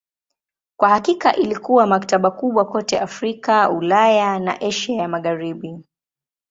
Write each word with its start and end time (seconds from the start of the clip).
Kwa 0.79 0.89
hakika 0.89 1.35
ilikuwa 1.35 1.87
maktaba 1.87 2.31
kubwa 2.31 2.65
kote 2.65 2.99
Afrika, 2.99 3.69
Ulaya 3.69 4.39
na 4.39 4.61
Asia 4.61 5.01
ya 5.01 5.07
Magharibi. 5.07 5.79